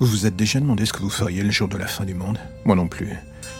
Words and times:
Vous 0.00 0.06
vous 0.06 0.24
êtes 0.24 0.34
déjà 0.34 0.60
demandé 0.60 0.86
ce 0.86 0.94
que 0.94 1.02
vous 1.02 1.10
feriez 1.10 1.42
le 1.42 1.50
jour 1.50 1.68
de 1.68 1.76
la 1.76 1.86
fin 1.86 2.06
du 2.06 2.14
monde 2.14 2.38
Moi 2.64 2.74
non 2.74 2.88
plus. 2.88 3.12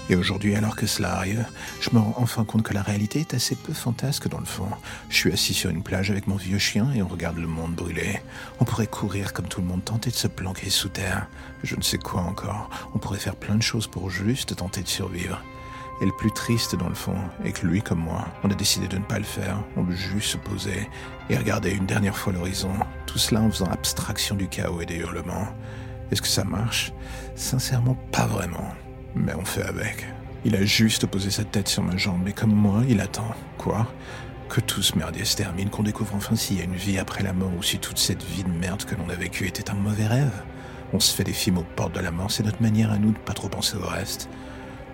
Et 0.09 0.17
aujourd'hui, 0.17 0.57
alors 0.57 0.75
que 0.75 0.87
cela 0.87 1.13
arrive, 1.13 1.45
je 1.83 1.91
me 1.93 1.99
rends 1.99 2.15
enfin 2.17 2.47
compte 2.47 2.63
que 2.63 2.73
la 2.73 2.81
réalité 2.81 3.21
est 3.21 3.35
assez 3.35 3.55
peu 3.55 3.75
fantasque 3.75 4.27
dans 4.27 4.39
le 4.39 4.47
fond. 4.47 4.71
Je 5.11 5.17
suis 5.17 5.33
assis 5.35 5.53
sur 5.53 5.69
une 5.69 5.83
plage 5.83 6.11
avec 6.11 6.27
mon 6.27 6.37
vieux 6.37 6.59
chien 6.59 6.91
et 6.95 7.03
on 7.03 7.09
regarde 7.09 7.37
le 7.37 7.47
monde 7.47 7.75
brûler. 7.75 8.23
On 8.59 8.65
pourrait 8.65 8.87
courir 8.87 9.35
comme 9.35 9.49
tout 9.49 9.61
le 9.61 9.67
monde, 9.67 9.85
tenter 9.85 10.09
de 10.09 10.15
se 10.15 10.29
planquer 10.29 10.71
sous 10.71 10.89
terre. 10.89 11.27
Je 11.63 11.77
ne 11.77 11.83
sais 11.83 11.99
quoi 11.99 12.23
encore. 12.23 12.71
On 12.95 12.99
pourrait 12.99 13.19
faire 13.19 13.37
plein 13.37 13.57
de 13.57 13.63
choses 13.63 13.87
pour 13.87 14.09
juste 14.09 14.57
tenter 14.57 14.81
de 14.83 14.89
survivre. 14.89 15.43
Et 16.01 16.07
le 16.07 16.17
plus 16.17 16.33
triste 16.33 16.75
dans 16.75 16.89
le 16.89 16.95
fond 16.95 17.19
est 17.45 17.53
que 17.53 17.67
lui 17.67 17.83
comme 17.83 18.01
moi, 18.01 18.27
on 18.45 18.51
a 18.51 18.55
décidé 18.55 18.89
de 18.89 18.97
ne 18.97 19.05
pas 19.05 19.19
le 19.19 19.25
faire. 19.25 19.63
On 19.77 19.83
veut 19.83 19.95
juste 19.95 20.31
se 20.31 20.37
poser 20.39 20.89
et 21.29 21.37
regarder 21.37 21.73
une 21.73 21.85
dernière 21.85 22.17
fois 22.17 22.33
l'horizon. 22.33 22.73
Tout 23.05 23.19
cela 23.19 23.43
en 23.43 23.51
faisant 23.51 23.67
abstraction 23.67 24.37
du 24.37 24.49
chaos 24.49 24.81
et 24.81 24.87
des 24.87 24.97
hurlements. 24.97 25.49
Est-ce 26.11 26.23
que 26.23 26.29
ça 26.29 26.45
marche? 26.45 26.93
Sincèrement, 27.35 27.97
pas 28.13 28.27
vraiment. 28.27 28.75
Mais 29.15 29.35
on 29.35 29.45
fait 29.45 29.63
avec. 29.63 30.07
Il 30.45 30.57
a 30.57 30.65
juste 30.65 31.07
posé 31.07 31.31
sa 31.31 31.45
tête 31.45 31.69
sur 31.69 31.83
ma 31.83 31.97
jambe, 31.97 32.27
et 32.27 32.33
comme 32.33 32.55
moi, 32.55 32.83
il 32.89 33.01
attend. 33.01 33.35
Quoi? 33.59 33.87
Que 34.49 34.61
tout 34.61 34.83
ce 34.83 34.97
merdier 34.97 35.25
se 35.25 35.37
termine, 35.37 35.71
qu'on 35.71 35.83
découvre 35.83 36.15
enfin 36.15 36.35
s'il 36.35 36.59
y 36.59 36.61
a 36.61 36.65
une 36.65 36.75
vie 36.75 36.99
après 36.99 37.23
la 37.23 37.33
mort, 37.33 37.53
ou 37.59 37.63
si 37.63 37.79
toute 37.79 37.99
cette 37.99 38.23
vie 38.23 38.43
de 38.43 38.49
merde 38.49 38.85
que 38.85 38.95
l'on 38.95 39.09
a 39.09 39.15
vécue 39.15 39.47
était 39.47 39.71
un 39.71 39.75
mauvais 39.75 40.07
rêve. 40.07 40.33
On 40.93 40.99
se 40.99 41.15
fait 41.15 41.25
des 41.25 41.33
films 41.33 41.59
aux 41.59 41.67
portes 41.77 41.95
de 41.95 42.01
la 42.01 42.11
mort, 42.11 42.31
c'est 42.31 42.43
notre 42.43 42.63
manière 42.63 42.91
à 42.91 42.99
nous 42.99 43.13
de 43.13 43.19
pas 43.19 43.33
trop 43.33 43.49
penser 43.49 43.77
au 43.77 43.87
reste. 43.87 44.29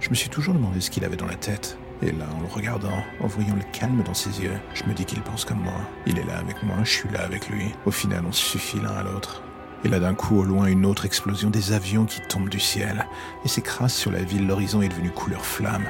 Je 0.01 0.11
me 0.11 0.15
suis 0.15 0.29
toujours 0.29 0.53
demandé 0.53 0.81
ce 0.81 0.91
qu'il 0.91 1.05
avait 1.05 1.17
dans 1.17 1.27
la 1.27 1.37
tête. 1.37 1.79
Et 2.03 2.12
là, 2.12 2.27
en 2.37 2.41
le 2.41 2.47
regardant, 2.47 3.03
en 3.21 3.27
voyant 3.27 3.55
le 3.55 3.62
calme 3.73 4.03
dans 4.03 4.12
ses 4.12 4.43
yeux, 4.43 4.59
je 4.75 4.85
me 4.85 4.93
dis 4.93 5.07
qu'il 5.07 5.23
pense 5.23 5.47
comme 5.47 5.62
moi. 5.62 5.81
Il 6.07 6.19
est 6.19 6.25
là 6.25 6.37
avec 6.37 6.62
moi, 6.62 6.77
je 6.85 6.91
suis 6.91 7.09
là 7.09 7.23
avec 7.23 7.49
lui. 7.49 7.73
Au 7.87 7.91
final, 7.91 8.25
on 8.29 8.33
suffit 8.33 8.79
l'un 8.79 8.93
à 8.93 9.03
l'autre. 9.03 9.43
Et 9.85 9.89
là 9.89 10.01
d'un 10.01 10.15
coup, 10.15 10.39
au 10.39 10.45
loin, 10.45 10.67
une 10.67 10.87
autre 10.87 11.05
explosion 11.05 11.51
des 11.51 11.73
avions 11.73 12.07
qui 12.07 12.21
tombent 12.21 12.49
du 12.49 12.61
ciel 12.61 13.07
et 13.45 13.49
s'écrasent 13.49 13.95
sur 13.95 14.11
la 14.11 14.23
ville. 14.23 14.47
L'horizon 14.47 14.83
est 14.83 14.89
devenu 14.89 15.11
couleur 15.11 15.45
flamme. 15.45 15.87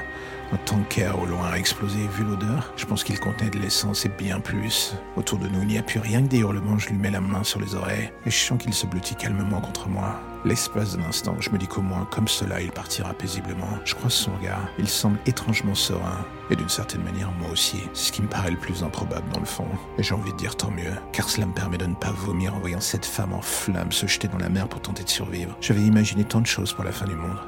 Un 0.53 0.57
tanker 0.57 1.11
au 1.21 1.25
loin 1.25 1.49
a 1.51 1.57
explosé 1.57 1.99
vu 2.15 2.23
l'odeur. 2.23 2.71
Je 2.77 2.85
pense 2.85 3.03
qu'il 3.03 3.19
contenait 3.19 3.49
de 3.49 3.59
l'essence 3.59 4.05
et 4.05 4.09
bien 4.09 4.39
plus. 4.39 4.95
Autour 5.17 5.39
de 5.39 5.47
nous, 5.47 5.61
il 5.61 5.67
n'y 5.67 5.77
a 5.77 5.83
plus 5.83 5.99
rien 5.99 6.21
que 6.21 6.27
des 6.27 6.39
hurlements. 6.39 6.77
Je 6.77 6.89
lui 6.89 6.97
mets 6.97 7.11
la 7.11 7.19
main 7.19 7.43
sur 7.43 7.59
les 7.59 7.75
oreilles 7.75 8.11
et 8.25 8.29
je 8.29 8.37
sens 8.37 8.61
qu'il 8.61 8.73
se 8.73 8.85
blottit 8.85 9.15
calmement 9.15 9.59
contre 9.59 9.89
moi. 9.89 10.21
L'espace 10.47 10.95
d'un 10.95 11.03
instant, 11.03 11.35
je 11.41 11.49
me 11.49 11.57
dis 11.57 11.67
qu'au 11.67 11.81
moins, 11.81 12.05
comme 12.09 12.29
cela, 12.29 12.61
il 12.61 12.71
partira 12.71 13.13
paisiblement. 13.13 13.67
Je 13.83 13.95
croise 13.95 14.13
son 14.13 14.33
regard. 14.37 14.69
Il 14.79 14.87
semble 14.87 15.19
étrangement 15.25 15.75
serein. 15.75 16.25
Et 16.49 16.55
d'une 16.55 16.69
certaine 16.69 17.03
manière, 17.03 17.33
moi 17.33 17.49
aussi. 17.51 17.81
C'est 17.93 18.05
ce 18.05 18.11
qui 18.13 18.21
me 18.21 18.29
paraît 18.29 18.51
le 18.51 18.57
plus 18.57 18.81
improbable 18.81 19.29
dans 19.33 19.41
le 19.41 19.45
fond. 19.45 19.67
Et 19.97 20.03
j'ai 20.03 20.13
envie 20.13 20.31
de 20.31 20.37
dire 20.37 20.55
tant 20.55 20.71
mieux, 20.71 20.93
car 21.11 21.27
cela 21.27 21.47
me 21.47 21.53
permet 21.53 21.77
de 21.77 21.85
ne 21.85 21.95
pas 21.95 22.11
vomir 22.11 22.55
en 22.55 22.59
voyant 22.59 22.79
cette 22.79 23.05
femme 23.05 23.33
en 23.33 23.41
flammes 23.41 23.91
se 23.91 24.07
jeter 24.07 24.29
dans 24.29 24.37
la 24.37 24.47
mer 24.47 24.69
pour 24.69 24.81
tenter 24.81 25.03
de 25.03 25.09
survivre. 25.09 25.57
J'avais 25.59 25.81
imaginé 25.81 26.23
tant 26.23 26.39
de 26.39 26.47
choses 26.47 26.71
pour 26.71 26.85
la 26.85 26.93
fin 26.93 27.05
du 27.05 27.15
monde 27.15 27.39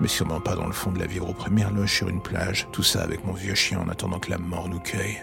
mais 0.00 0.08
sûrement 0.08 0.40
pas 0.40 0.56
dans 0.56 0.66
le 0.66 0.72
fond 0.72 0.90
de 0.90 0.98
la 0.98 1.06
vivre 1.06 1.28
aux 1.28 1.34
premières 1.34 1.70
loges 1.70 1.94
sur 1.94 2.08
une 2.08 2.20
plage, 2.20 2.66
tout 2.72 2.82
ça 2.82 3.02
avec 3.02 3.24
mon 3.24 3.34
vieux 3.34 3.54
chien 3.54 3.78
en 3.78 3.88
attendant 3.88 4.18
que 4.18 4.30
la 4.30 4.38
mort 4.38 4.68
nous 4.68 4.80
cueille. 4.80 5.22